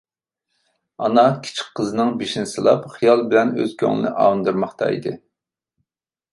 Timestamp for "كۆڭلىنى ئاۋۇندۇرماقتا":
3.85-4.93